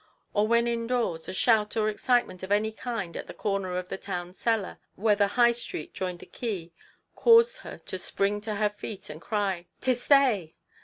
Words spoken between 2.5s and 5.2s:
any kind at the corner of the Town Cellar, where